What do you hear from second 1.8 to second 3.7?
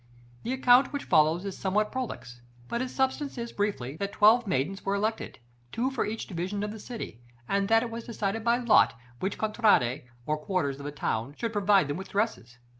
prolix; but its substance is,